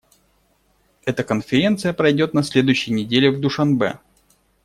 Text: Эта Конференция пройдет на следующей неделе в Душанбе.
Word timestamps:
Эта 1.05 1.23
Конференция 1.23 1.93
пройдет 1.93 2.33
на 2.33 2.41
следующей 2.41 2.91
неделе 2.91 3.29
в 3.29 3.39
Душанбе. 3.39 3.99